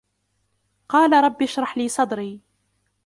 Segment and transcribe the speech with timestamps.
[0.89, 2.41] قَالَ رَبِّ اشْرَحْ لِي صَدْرِي